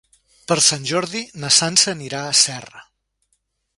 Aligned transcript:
Per 0.51 0.55
Sant 0.67 0.87
Jordi 0.91 1.21
na 1.43 1.53
Sança 1.57 1.93
anirà 1.93 2.23
a 2.25 2.33
Serra. 2.41 2.83